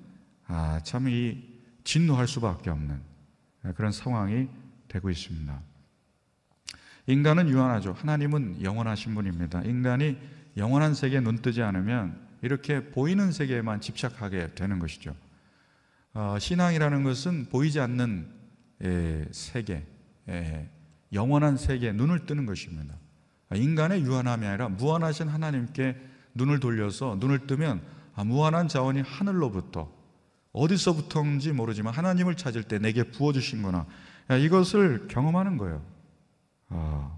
[0.50, 1.38] 아, 참 이
[1.84, 3.00] 진노할 수밖에 없는
[3.76, 4.48] 그런 상황이
[4.88, 5.62] 되고 있습니다.
[7.08, 7.94] 인간은 유한하죠.
[7.94, 9.62] 하나님은 영원하신 분입니다.
[9.64, 10.18] 인간이
[10.58, 15.16] 영원한 세계에 눈 뜨지 않으면 이렇게 보이는 세계에만 집착하게 되는 것이죠.
[16.14, 18.32] 어, 신앙이라는 것은 보이지 않는
[18.82, 19.86] 에, 세계,
[20.28, 20.70] 에,
[21.14, 22.96] 영원한 세계에 눈을 뜨는 것입니다.
[23.54, 25.98] 인간의 유한함이 아니라 무한하신 하나님께
[26.36, 27.82] 눈을 돌려서 눈을 뜨면
[28.16, 29.99] 아, 무한한 자원이 하늘로부터
[30.52, 33.86] 어디서부터인지 모르지만 하나님을 찾을 때 내게 부어주신 거나
[34.42, 35.82] 이것을 경험하는 거예요.
[36.70, 37.18] 아,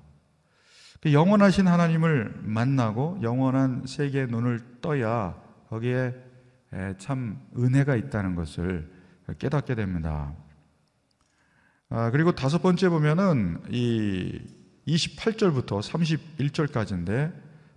[1.01, 5.35] 그 영원하신 하나님을 만나고 영원한 세계의 눈을 떠야
[5.69, 6.13] 거기에
[6.97, 8.89] 참 은혜가 있다는 것을
[9.39, 10.33] 깨닫게 됩니다.
[11.89, 14.39] 아, 그리고 다섯 번째 보면은 이
[14.87, 17.33] 28절부터 31절까지인데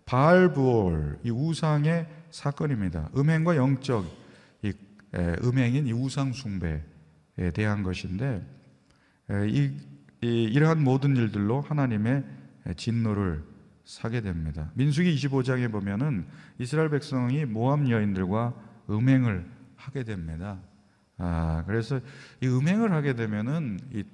[0.06, 3.08] 바알부올 이 우상의 사건입니다.
[3.16, 4.23] 음행과 영적 이
[5.14, 6.80] 음행인 이 우상 숭배에
[7.54, 8.44] 대한 것인데
[9.48, 9.70] 이,
[10.22, 12.24] 이 이러한 모든 일들로 하나님의
[12.76, 13.44] 진노를
[13.84, 14.70] 사게 됩니다.
[14.74, 16.26] 민수기 25장에 보면은
[16.58, 18.54] 이스라엘 백성이 모함 여인들과
[18.90, 19.46] 음행을
[19.76, 20.58] 하게 됩니다.
[21.18, 22.00] 아, 그래서
[22.40, 24.04] 이 음행을 하게 되면은 이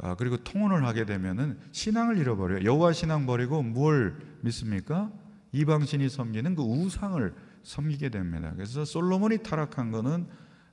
[0.00, 2.64] 아, 그리고 통혼을 하게 되면은 신앙을 잃어버려요.
[2.64, 5.10] 여호와 신앙 버리고 뭘 믿습니까?
[5.50, 8.52] 이방신이 섬기는 그 우상을 섬기게 됩니다.
[8.54, 10.26] 그래서 솔로몬이 타락한 것은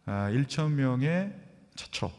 [0.06, 1.34] 1천 아, 명의
[1.76, 2.12] 처처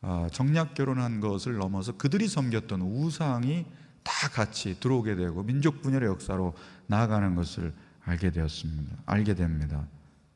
[0.00, 3.66] 아, 정략 결혼한 것을 넘어서 그들이 섬겼던 우상이
[4.02, 6.54] 다 같이 들어오게 되고 민족 분열의 역사로
[6.86, 7.72] 나아가는 것을
[8.04, 8.96] 알게 되었습니다.
[9.06, 9.86] 알게 됩니다.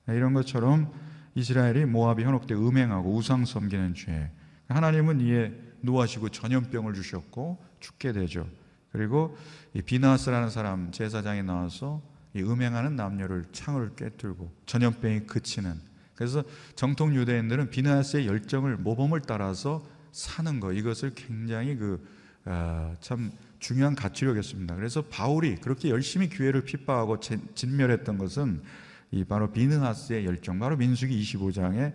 [0.08, 0.90] 이런 것처럼
[1.34, 4.30] 이스라엘이 모압이 현혹돼 음행하고 우상 섬기는 죄.
[4.68, 8.46] 하나님은 이에 노하시고 전염병을 주셨고 죽게 되죠.
[8.90, 9.36] 그리고
[9.74, 12.02] 이 비나스라는 사람 제사장이 나와서
[12.38, 15.74] 이 음행하는 남녀를 창을 꿰뚫고 전염병이 그치는
[16.14, 16.42] 그래서
[16.74, 24.74] 정통 유대인들은 비나스의 열정을 모범을 따라서 사는 거 이것을 굉장히 그참 아, 중요한 가치력이었습니다.
[24.74, 28.62] 그래서 바울이 그렇게 열심히 교회를 핍박하고 진멸했던 것은
[29.10, 31.92] 이 바로 비느하스의 열정, 바로 민수기 25장의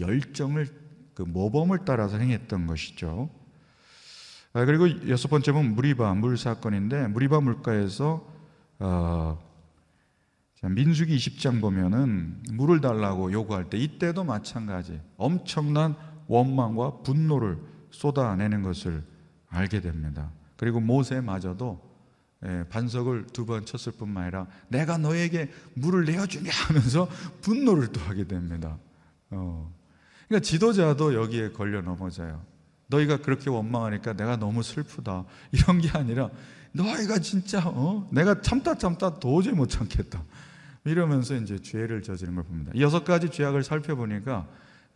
[0.00, 0.68] 열정을
[1.14, 3.30] 그 모범을 따라서 행했던 것이죠.
[4.52, 8.24] 아, 그리고 여섯 번째 는 무리바 물 사건인데 무리바 물가에서
[8.78, 9.53] 어,
[10.68, 15.94] 민수기 20장 보면은 물을 달라고 요구할 때 이때도 마찬가지 엄청난
[16.26, 17.58] 원망과 분노를
[17.90, 19.04] 쏟아내는 것을
[19.48, 20.30] 알게 됩니다.
[20.56, 21.94] 그리고 모세마저도
[22.46, 27.08] 예, 반석을 두 번 쳤을 뿐만 아니라 내가 너에게 물을 내어주냐 하면서
[27.40, 28.76] 분노를 또 하게 됩니다.
[29.30, 29.72] 어.
[30.28, 32.42] 그러니까 지도자도 여기에 걸려 넘어져요.
[32.88, 35.24] 너희가 그렇게 원망하니까 내가 너무 슬프다.
[35.52, 36.28] 이런 게 아니라
[36.72, 38.08] 너희가 진짜 어?
[38.12, 40.22] 내가 참다 참다 도저히 못 참겠다.
[40.84, 42.72] 이러면서 이제 죄를 저지른 걸 봅니다.
[42.78, 44.46] 여섯 가지 죄악을 살펴보니까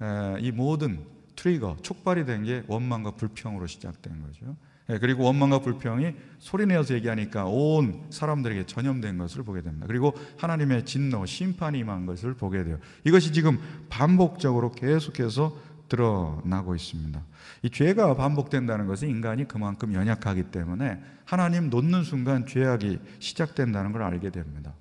[0.02, 1.00] 에, 이 모든
[1.36, 4.56] 트리거 촉발이 된 게 원망과 불평으로 시작된 거죠.
[4.90, 9.86] 예, 그리고 원망과 불평이 소리내어서 얘기하니까 온 사람들에게 전염된 것을 보게 됩니다.
[9.86, 12.78] 그리고 하나님의 진노, 심판이 임한 것을 보게 돼요.
[13.04, 13.58] 이것이 지금
[13.90, 15.54] 반복적으로 계속해서
[15.88, 17.22] 드러나고 있습니다.
[17.62, 24.30] 이 죄가 반복된다는 것은 인간이 그만큼 연약하기 때문에 하나님 놓는 순간 죄악이 시작된다는 걸 알게
[24.30, 24.74] 됩니다.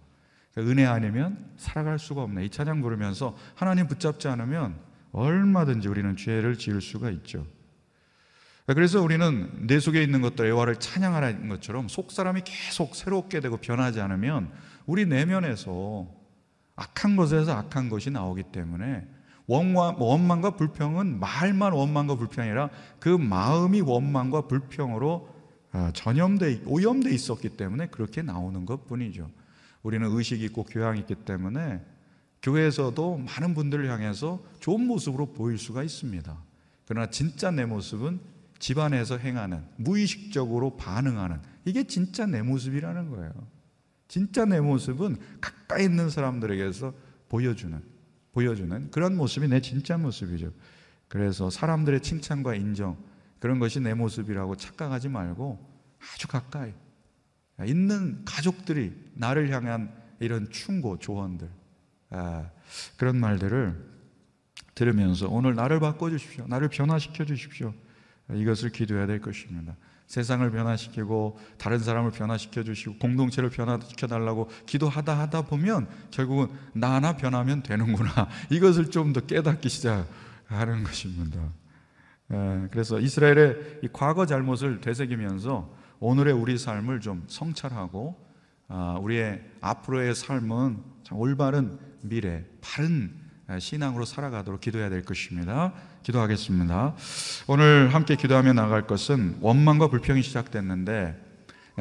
[0.57, 2.45] 그러니까 은혜 아니면 살아갈 수가 없네.
[2.45, 4.75] 이 찬양 부르면서 하나님 붙잡지 않으면
[5.11, 7.45] 얼마든지 우리는 죄를 지을 수가 있죠.
[8.65, 14.01] 그래서 우리는 내 속에 있는 것들 애화를 찬양하라는 것처럼 속 사람이 계속 새롭게 되고 변하지
[14.01, 14.51] 않으면
[14.87, 16.07] 우리 내면에서
[16.75, 19.07] 악한 것에서 악한 것이 나오기 때문에
[19.45, 25.29] 원망과 불평은 말만 원망과 불평이라 그 마음이 원망과 불평으로
[25.73, 29.29] 어, 전염돼 오염돼 있었기 때문에 그렇게 나오는 것뿐이죠.
[29.87, 31.81] 우리는 의식이 있고 교양이 있기 때문에
[32.41, 36.37] 교회에서도 많은 분들을 향해서 좋은 모습으로 보일 수가 있습니다.
[36.85, 38.19] 그러나 진짜 내 모습은
[38.59, 43.31] 집안에서 행하는 무의식적으로 반응하는 이게 진짜 내 모습이라는 거예요.
[44.09, 46.93] 진짜 내 모습은 가까이 있는 사람들에게서
[47.29, 47.81] 보여주는
[48.33, 50.51] 보여주는 그런 모습이 내 진짜 모습이죠.
[51.07, 52.97] 그래서 사람들의 칭찬과 인정
[53.39, 55.65] 그런 것이 내 모습이라고 착각하지 말고
[56.13, 56.73] 아주 가까이
[57.65, 61.49] 있는 가족들이 나를 향한 이런 충고 조언들
[62.09, 62.49] 아,
[62.97, 63.97] 그런 말들을
[64.75, 66.45] 들으면서 오늘 나를 바꿔 주십시오.
[66.47, 67.73] 나를 변화시켜 주십시오.
[68.31, 69.75] 이것을 기도해야 될 것입니다.
[70.05, 77.17] 세상을 변화시키고 다른 사람을 변화시켜 주시고 공동체를 변화시켜 달라고 기도하다 하다 보면 결국은 나 하나
[77.17, 78.29] 변하면 되는구나.
[78.49, 81.41] 이것을 좀 더 깨닫기 시작하는 것입니다.
[82.71, 88.27] 그래서 이스라엘의 과거 잘못을 되새기면서 오늘의 우리 삶을 좀 성찰하고
[88.69, 90.77] 아, 우리의 앞으로의 삶은
[91.11, 93.13] 올바른 미래, 바른
[93.59, 95.73] 신앙으로 살아가도록 기도해야 될 것입니다.
[96.03, 96.95] 기도하겠습니다.
[97.47, 101.27] 오늘 함께 기도하며 나갈 것은 원망과 불평이 시작됐는데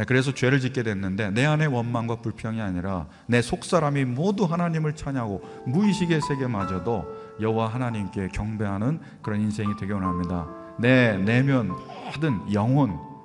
[0.06, 6.20] 그래서 죄를 짓게 됐는데 내 안에 원망과 불평이 아니라 내 속사람이 모두 하나님을 찬양하고 무의식의
[6.20, 10.48] 세계마저도 여호와 하나님께 경배하는 그런 인생이 되기 원합니다.
[10.78, 13.15] 내 내면 모든 영혼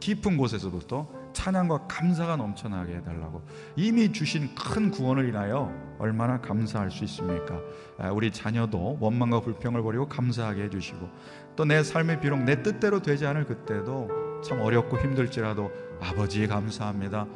[0.00, 3.42] 깊은 곳에서부터 찬양과 감사가 넘쳐나게 해달라고
[3.76, 7.60] 이미 주신 큰 구원을 인하여 얼마나 감사할 수 있습니까?
[7.98, 11.08] 아, 우리 자녀도 원망과 불평을 버리고 감사하게 해주시고
[11.56, 14.08] 또 내 삶이 비록 내 뜻대로 되지 않을 그때도
[14.42, 17.26] 참 어렵고 힘들지라도 아버지 감사합니다.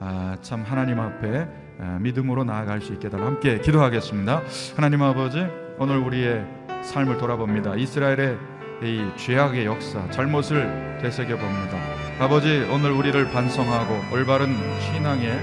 [0.00, 1.46] 아, 참 하나님 앞에
[1.78, 4.42] 아, 믿음으로 나아갈 수 있게 달라 함께 기도하겠습니다.
[4.74, 5.46] 하나님 아버지
[5.78, 6.44] 오늘 우리의
[6.82, 7.76] 삶을 돌아봅니다.
[7.76, 8.38] 이스라엘의
[8.82, 11.93] 이 죄악의 역사, 잘못을 되새겨 봅니다.
[12.18, 15.36] 아버지, 오늘 우리를 반성하고 올바른 신앙의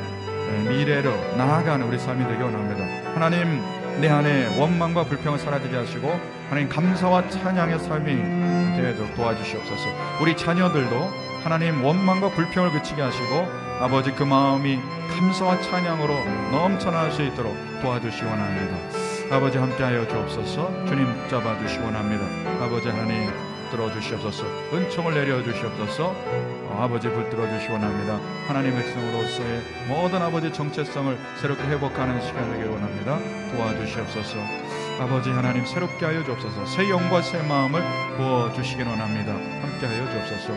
[0.68, 2.86] 미래로 나아가는 우리 삶이 되기 원합니다.
[3.14, 3.62] 하나님,
[4.00, 6.18] 내 안에 원망과 불평을 사라지게 하시고
[6.50, 9.90] 하나님 감사와 찬양의 삶이 되도록 도와주시옵소서.
[10.22, 11.12] 우리 자녀들도
[11.44, 13.48] 하나님 원망과 불평을 그치게 하시고
[13.82, 14.80] 아버지 그 마음이
[15.10, 16.14] 감사와 찬양으로
[16.52, 18.78] 넘쳐날 수 있도록 도와주시기 원합니다.
[19.32, 22.26] 아버지 함께하여 주옵소서 주님 잡아 주시기 원합니다
[22.62, 23.30] 아버지 하나님
[23.72, 24.44] 들어 주시옵소서.
[24.74, 26.14] 은총을 내려 주시옵소서.
[26.16, 28.20] 어, 아버지 붙들어 주시기 원합니다.
[28.48, 33.18] 하나님의 백성으로서의 모든 아버지 정체성을 새롭게 회복하는 시간 되기를 원합니다.
[33.56, 34.38] 도와주시옵소서.
[35.00, 36.66] 아버지 하나님 새롭게 하여 주옵소서.
[36.68, 37.82] 새 영과 새 마음을
[38.18, 39.34] 부어 주시기 원합니다.
[39.34, 40.54] 함께 하여 주옵소서.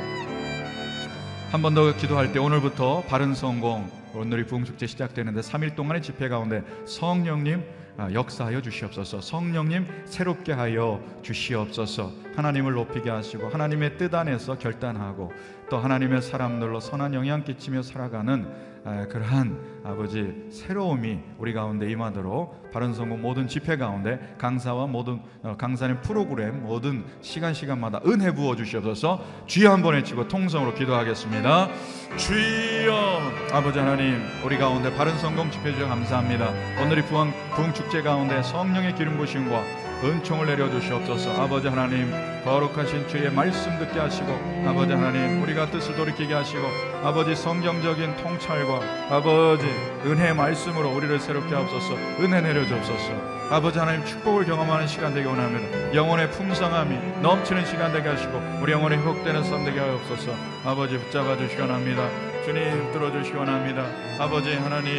[1.53, 6.63] 한 번 더 기도할 때 오늘부터 바른 성공 오늘이 부흥축제 시작되는데 3일 동안의 집회 가운데
[6.85, 9.21] 성령님 아, 역사하여 주시옵소서.
[9.21, 12.13] 성령님 새롭게 하여 주시옵소서.
[12.37, 15.33] 하나님을 높이게 하시고 하나님의 뜻 안에서 결단하고
[15.71, 22.93] 또 하나님의 사람들로 선한 영향 끼치며 살아가는 아, 그러한 아버지 새로움이 우리 가운데 임하도록 바른
[22.93, 29.25] 성공 모든 집회 가운데 강사와 모든 어, 강사님 프로그램 모든 시간 시간마다 은혜 부어 주시옵소서.
[29.47, 31.69] 주여 한번 외치고 통성으로 기도하겠습니다.
[32.17, 33.21] 주여
[33.53, 36.51] 아버지 하나님 우리 가운데 바른 성공 집회 주셔 감사합니다.
[36.83, 37.33] 오늘이 부흥
[37.75, 41.33] 축제 가운데 성령의 기름 부심과 은총을 내려 주시옵소서.
[41.43, 42.13] 아버지 하나님
[42.45, 44.29] 거룩하신 주의 말씀 듣게 하시고
[44.67, 46.61] 아버지 하나님 우리가 뜻을 돌이키게 하시고
[47.03, 49.67] 아버지 성경적인 통찰과 아버지
[50.05, 51.95] 은혜의 말씀으로 우리를 새롭게 하옵소서.
[52.21, 53.35] 은혜 내려 주옵소서.
[53.51, 55.95] 아버지 하나님 축복을 경험하는 시간 되기 원합니다.
[55.95, 60.33] 영혼의 풍성함이 넘치는 시간 되게 하시고 우리 영혼의 회복되는 삶 되게 하옵소서.
[60.67, 62.34] 아버지 붙잡아 주시기 원합니다.
[62.45, 63.87] 주님 들어주시기 원합니다.
[64.19, 64.95] 아버지 하나님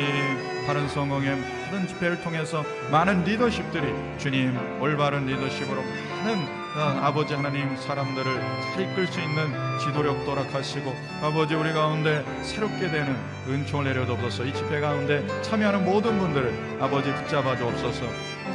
[0.66, 8.26] 바른 성공의 모든 집회를 통해서 많은 리더십들이 주님 올바른 리더십으로 많은 어, 아버지 하나님 사람들을
[8.74, 9.48] 잘 이끌 수 있는
[9.80, 10.92] 지도력 도락하시고
[11.22, 13.16] 아버지 우리 가운데 새롭게 되는
[13.48, 18.08] 은총을 내려주옵소서 이 집회 가운데 참여하는 모든 분들을 아버지 붙잡아 주옵소서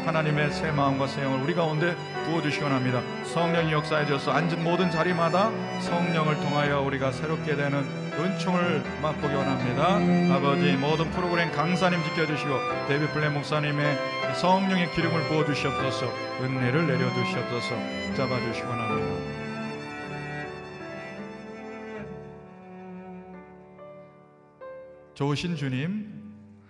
[0.05, 1.95] 하나님의 새 마음과 새 영을 우리 가운데
[2.27, 9.35] 부어주시기 원합니다 성령이 역사해 주셔서 앉은 모든 자리마다 성령을 통하여 우리가 새롭게 되는 은총을 맛보기
[9.35, 9.97] 원합니다.
[10.35, 12.51] 아버지 모든 프로그램 강사님 지켜주시고
[12.89, 13.97] 데뷔 플레 목사님의
[14.37, 16.07] 성령의 기름을 부어 주시옵소서.
[16.43, 17.75] 은혜를 내려 주시옵소서.
[18.17, 19.41] 잡아 주시기 원합니다.
[25.15, 26.21] 좋으신 주님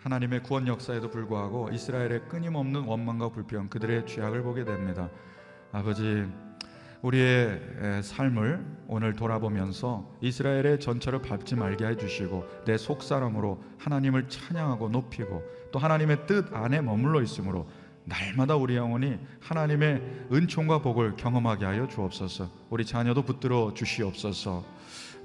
[0.02, 5.08] 하나님의 구원 역사에도 불구하고 이스라엘의 끊임없는 원망과 불평 그들의 죄악을 보게 됩니다.
[5.72, 6.26] 아버지
[7.02, 15.42] 우리의 에, 삶을 오늘 돌아보면서 이스라엘의 전철을 밟지 말게 해주시고 내 속사람으로 하나님을 찬양하고 높이고
[15.72, 17.68] 또 하나님의 뜻 안에 머물러 있으므로
[18.04, 22.50] 날마다 우리 영혼이 하나님의 은총과 복을 경험하게 하여 주옵소서.
[22.70, 24.64] 우리 자녀도 붙들어 주시옵소서.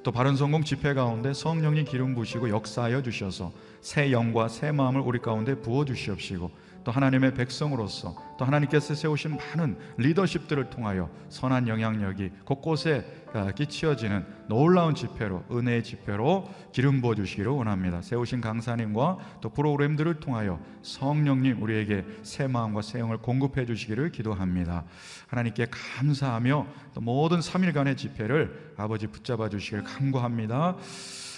[0.04, 3.52] 또 바른 성공 집회 가운데 성령님 기름 부시고 역사하여 주셔서
[3.82, 6.52] 새 영과 새 마음을 우리 가운데 부어 주시옵시고
[6.86, 14.94] 또 하나님의 백성으로서 또 하나님께서 세우신 많은 리더십들을 통하여 선한 영향력이 곳곳에 아, 끼치어지는 놀라운
[14.96, 18.02] 집회로 은혜의 집회로 기름 부어 주시기를 원합니다.
[18.02, 24.86] 세우신 강사님과 또 프로그램들을 통하여 성령님 우리에게 새 마음과 새 영을 공급해 주시기를 기도합니다.
[25.28, 30.78] 하나님께 감사하며 또 모든 3일간의 집회를 아버지 붙잡아 주시기를 간구합니다.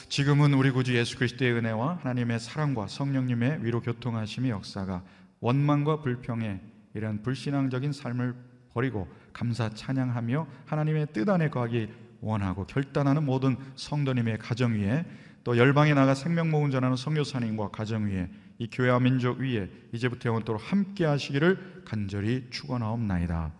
[0.09, 5.03] 지금은 우리 구주 예수 그리스도의 은혜와 하나님의 사랑과 성령님의 위로 교통하심의 역사가
[5.39, 6.61] 원망과 불평에
[6.93, 8.35] 이런 불신앙적인 삶을
[8.73, 11.89] 버리고 감사 찬양하며 하나님의 뜻 안에 거하기
[12.21, 15.05] 원하고 결단하는 모든 성도님의 가정 위에
[15.43, 18.29] 또 열방에 나가 생명 모은 전하는 성교사님과 가정 위에
[18.59, 23.53] 이 교회와 민족 위에 이제부터 영원토록 함께 하시기를 간절히 축원하옵나이다.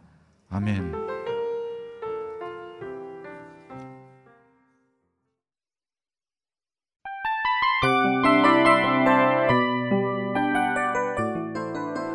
[0.49, 1.16] 아멘.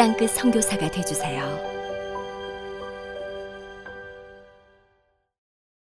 [0.00, 1.69] 땅끝 선교사가 되주세요.